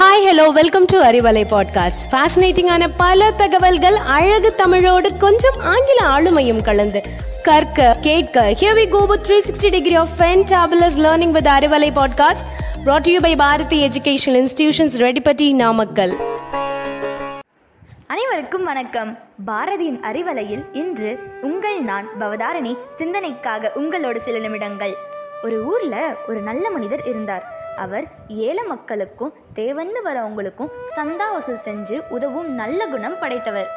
Hi 0.00 0.22
hello 0.26 0.52
welcome 0.52 0.84
to 0.84 1.02
Arivalai 1.02 1.42
podcast 1.50 2.02
ஃபேசினேட்டிங்கான 2.10 2.88
பல 2.96 3.30
தகவல்கள் 3.30 3.94
அழகு 3.94 4.54
தமிழோடு 4.54 5.16
கொஞ்சம் 5.16 5.58
ஆங்கில 5.62 5.98
ஆளுமையும் 6.08 6.62
கலந்து 6.62 7.02
கற்க 7.42 7.96
கேட்க 8.00 8.54
here 8.60 8.78
we 8.78 8.88
go 8.88 9.06
with 9.06 9.30
360 9.30 9.70
degree 9.70 9.94
of 9.94 10.08
fantabulous 10.18 10.96
learning 10.96 11.30
with 11.30 11.46
Arivalai 11.46 11.90
podcast 11.92 12.46
brought 12.84 13.00
to 13.00 13.12
you 13.12 13.20
by 13.20 13.36
Bharathi 13.36 13.88
educational 13.88 14.40
institutions 14.42 14.96
Reddipatti 14.96 15.54
Namakkal 15.54 16.16
அனைவருக்கும் 18.06 18.64
வணக்கம். 18.64 19.18
பாரதியின் 19.46 20.00
அறிவலையில் 20.02 20.64
இன்று 20.72 21.18
உங்கள் 21.42 21.82
நான் 21.82 22.08
பவதாரணி 22.20 22.76
சிந்தனைக்காக 22.98 23.72
உங்களோடு 23.74 24.20
சில 24.20 24.38
நிமிடங்கள். 24.38 24.96
ஒரு 25.44 25.64
ஊர்ல 25.64 26.16
ஒரு 26.28 26.40
நல்ல 26.40 26.70
மனிதர் 26.70 27.04
இருந்தார். 27.04 27.44
அவர் 27.76 28.06
ஏழை 28.28 28.64
மக்களுக்கும் 28.64 29.34
தேவன்னு 29.54 30.00
வரவங்களுக்கும் 30.04 30.72
சந்தா 30.96 31.32
வசூல் 31.32 31.64
செஞ்சு 31.64 32.08
உதவும் 32.08 32.54
நல்ல 32.54 32.86
குணம் 32.86 33.18
படைத்தவர். 33.20 33.70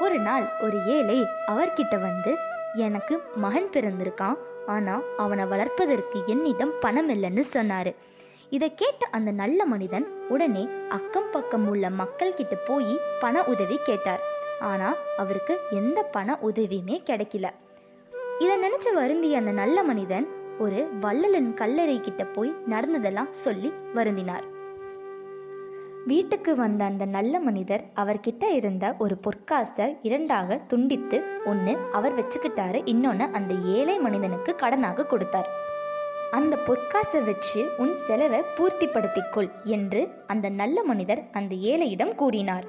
ஒரு 0.00 0.18
நாள் 0.18 0.46
ஒரு 0.62 0.78
ஏழை 0.86 1.26
அவர்கிட்ட 1.46 2.00
வந்து 2.00 2.36
எனக்கு 2.74 3.22
மகன் 3.36 3.68
பிறந்திருக்கான் 3.72 4.36
ஆனா 4.66 5.00
அவனை 5.16 5.44
வளர்ப்பதற்கு 5.44 6.22
என்னிடம் 6.26 6.72
பணம் 6.80 7.10
இல்லைன்னு 7.10 7.42
சொன்னாரு. 7.52 7.94
இதை 8.50 8.74
கேட்ட 8.74 9.08
அந்த 9.10 9.30
நல்ல 9.30 9.64
மனிதன் 9.64 10.06
உடனே 10.28 10.68
அக்கம் 10.88 11.30
பக்கம் 11.32 11.68
உள்ள 11.68 11.90
மக்கள் 11.90 12.34
கிட்ட 12.34 12.56
போய் 12.56 13.00
பண 13.20 13.44
உதவி 13.44 13.78
கேட்டார். 13.84 14.20
ஆனா 14.60 14.94
அவருக்கு 15.16 15.58
எந்த 15.70 16.02
பண 16.02 16.38
உதவியுமே 16.42 17.02
கிடைக்கல. 17.10 17.46
இதை 18.38 18.56
நினைச்ச 18.62 18.92
வருந்திய 18.94 19.38
அந்த 19.38 19.50
நல்ல 19.50 19.82
மனிதன் 19.82 20.26
ஒரு 20.58 20.88
வள்ளலன் 21.00 21.54
கல்லறை 21.54 22.00
கிட்ட 22.00 22.24
போய் 22.24 22.54
நடந்ததெல்லாம் 22.66 23.32
சொல்லி 23.32 23.72
வருந்தினார். 23.94 24.44
வீட்டுக்கு 26.06 26.56
வந்த 26.56 26.84
அந்த 26.84 27.04
நல்ல 27.04 27.40
மனிதர் 27.40 27.84
அவர்கிட்ட 27.96 28.44
இருந்த 28.44 28.94
ஒரு 28.98 29.18
பொற்காசை 29.22 29.98
இரண்டாக 30.02 30.56
துண்டித்து 30.56 31.22
ஒன்று 31.44 31.76
அவர் 31.92 32.18
வச்சுக்கிட்டாரு 32.18 32.82
இன்னொன்று 32.84 33.24
அந்த 33.32 33.54
ஏழை 33.54 33.98
மனிதனுக்கு 33.98 34.54
கடனாக 34.58 35.06
கொடுத்தார். 35.06 35.48
அந்த 36.30 36.58
பொற்காசை 36.66 37.24
வச்சு 37.24 37.70
உன் 37.78 37.94
செலவை 37.94 38.40
பூர்த்திப்படுத்திக்கொள் 38.56 39.50
என்று 39.64 40.08
அந்த 40.26 40.48
நல்ல 40.48 40.82
மனிதர் 40.82 41.22
அந்த 41.32 41.54
ஏழையிடம் 41.54 42.14
கூறினார். 42.14 42.64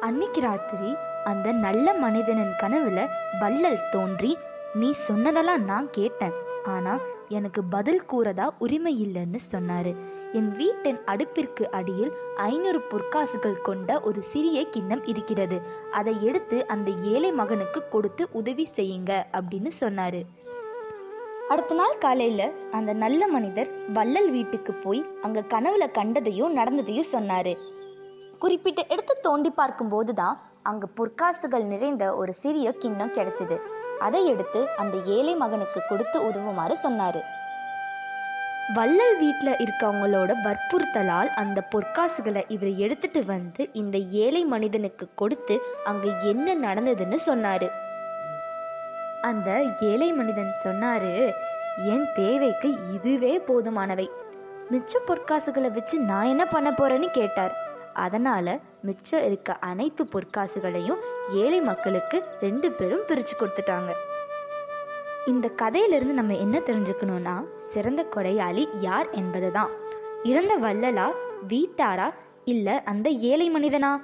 அன்னைக்கு 0.00 0.40
ராத்திரி 0.40 0.94
அந்த 1.24 1.52
நல்ல 1.52 1.94
மனிதனின் 1.94 2.52
கனவுல 2.62 3.06
வள்ளல் 3.40 3.88
தோன்றி 3.90 4.38
நீ 4.74 4.90
சொன்னதெல்லாம் 4.90 5.64
நான் 5.64 5.88
கேட்டேன். 5.90 6.34
ஆனா 6.64 6.92
எனக்கு 7.28 7.64
பதில் 7.64 8.02
கூறதா 8.12 8.46
உரிமை 8.58 8.92
இல்லைன்னு 9.04 9.38
சொன்னாரு. 9.52 9.92
என் 10.32 10.56
வீட்டின் 10.56 10.98
அடுப்பிற்கு 11.06 11.64
அடியில் 11.78 12.12
ஐநூறு 12.36 12.80
பொற்காசுகள் 12.90 13.60
கொண்ட 13.62 14.00
ஒரு 14.00 14.20
சிறிய 14.20 14.68
கிண்ணம் 14.68 15.04
இருக்கிறது. 15.06 15.60
அதை 15.90 16.14
எடுத்து 16.22 16.66
அந்த 16.66 16.90
ஏழை 16.90 17.32
மகனுக்கு 17.32 17.82
கொடுத்து 17.88 18.28
உதவி 18.32 18.68
செய்யுங்க 18.76 19.12
அப்படின்னு 19.32 19.70
சொன்னாரு. 19.80 20.22
அடுத்த 21.48 21.74
நாள் 21.74 21.98
காலையில 21.98 22.42
அந்த 22.72 22.92
நல்ல 22.92 23.28
மனிதர் 23.28 23.70
வள்ளல் 23.92 24.30
வீட்டுக்கு 24.30 24.72
போய் 24.72 25.04
அங்க 25.22 25.40
கனவுல 25.40 25.90
கண்டதையும் 25.90 26.52
நடந்ததையும் 26.52 27.12
சொன்னாரு. 27.12 27.54
குறிப்பிட்ட 28.38 28.80
இடத்தை 28.88 29.16
தோண்டி 29.20 29.50
பார்க்கும்போது 29.50 30.14
தான் 30.14 30.40
அங்க 30.62 30.86
பொற்காசுகள் 30.98 31.64
நிறைந்த 31.64 32.16
ஒரு 32.16 32.32
சிறிய 32.32 32.72
கிண்ணம் 32.72 33.12
கிடைச்சது. 33.12 33.58
அதை 34.00 34.26
எடுத்து 34.26 34.68
அந்த 34.76 34.98
ஏழை 35.06 35.34
மகனுக்கு 35.34 35.82
கொடுத்து 35.88 36.30
உதவுமாறு 36.30 36.72
சொன்னாரு. 36.88 37.20
வள்ளல் 38.74 39.18
வீட்டில் 39.18 39.56
இருக்கவங்களோட 39.56 40.32
வற்புறுத்தலால் 40.44 41.28
அந்த 41.28 41.62
பொற்காசுகளை 41.70 42.42
இவர் 42.48 42.76
எடுத்துட்டு 42.76 43.24
வந்து 43.24 43.68
இந்த 43.72 43.98
ஏழை 43.98 44.44
மனிதனுக்கு 44.44 45.08
கொடுத்து 45.14 45.60
அங்க 45.84 46.08
என்ன 46.08 46.54
நடந்ததுன்னு 46.54 47.16
சொன்னாரு. 47.26 47.70
அந்த 49.20 49.62
ஏழை 49.80 50.12
மனிதன் 50.12 50.54
சொன்னாரு 50.64 51.32
என் 51.76 52.08
தேவைக்கு 52.14 52.76
இதுவே 52.94 53.38
போதுமானவை. 53.38 54.08
மிச்ச 54.72 54.94
பொற்காசுகளை 55.08 55.70
வச்சு 55.72 55.98
நான் 55.98 56.24
என்ன 56.24 56.46
பண்ண 56.46 56.70
போறேன்னு 56.70 57.06
கேட்டார். 57.10 57.63
அதனால 57.94 58.60
மிச்சம் 58.82 59.24
இருக்க 59.24 59.56
அனைத்து 59.60 60.04
பொற்காசுகளையும் 60.04 61.00
ஏழை 61.32 61.60
மக்களுக்கு 61.60 62.24
ரெண்டு 62.40 62.72
பேரும் 62.72 63.06
பிரிச்சு 63.08 63.34
கொடுத்துட்டாங்க. 63.38 63.92
இந்த 65.26 65.48
கதையிலிருந்து 65.48 66.14
நம்ம 66.14 66.36
என்ன 66.36 66.58
தெரிஞ்சுக்கணும்னா 66.58 67.44
சிறந்த 67.54 68.06
கொடையாளி 68.16 68.68
யார் 68.80 69.10
என்பது 69.10 69.52
தான் 69.52 69.70
இறந்த 70.22 70.56
வள்ளலா 70.56 71.06
வீட்டாரா 71.48 72.10
இல்ல 72.44 72.82
அந்த 72.84 73.10
ஏழை 73.10 73.50
மனிதனா? 73.50 74.00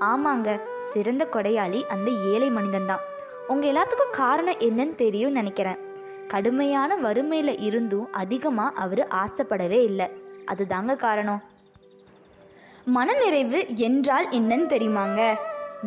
ஆமாங்க 0.00 0.60
சிறந்த 0.76 1.28
கொடையாளி 1.32 1.86
அந்த 1.86 2.10
ஏழை 2.10 2.50
மனிதன் 2.50 2.86
தான் 2.86 3.00
உங்க 3.48 3.66
எல்லாத்துக்கும் 3.66 4.10
காரணம் 4.10 4.58
என்னன்னு 4.58 4.94
தெரியும் 4.94 5.32
நினைக்கிறேன். 5.32 5.78
கடுமையான 6.28 6.96
வறுமையில 6.96 7.60
இருந்தும் 7.60 8.12
அதிகமா 8.12 8.72
அவரு 8.74 9.06
ஆசைப்படவே 9.10 9.82
இல்லை. 9.82 10.06
அதுதாங்க 10.46 10.96
காரணம். 10.96 11.42
மனநிறைவு 12.96 13.58
என்றால் 13.74 14.26
என்னன்னு 14.30 14.66
தெரியுமாங்க? 14.74 15.20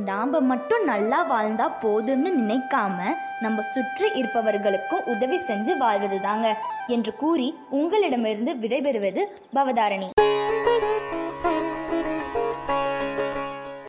நாம் 0.06 0.35
மட்டும் 0.45 0.84
நல்லா 0.84 1.19
வாழ்ந்தா 1.31 1.66
போதும்னு 1.81 2.31
நினைக்காம 2.41 2.97
நம்ம 3.41 3.62
சுற்றி 3.62 4.07
இருப்பவர்களுக்கும் 4.19 5.06
உதவி 5.06 5.38
செஞ்சு 5.47 5.78
வாழ்வது 5.78 6.22
தாங்க 6.22 6.57
என்று 6.88 7.13
கூறி 7.16 7.47
உங்களிடமிருந்து 7.69 8.53
விடைபெறுவது 8.53 9.23
பவதாரணி. 9.56 10.09